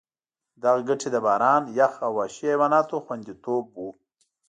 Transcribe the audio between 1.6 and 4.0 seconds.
یخ او وحشي حیواناتو خوندیتوب وو.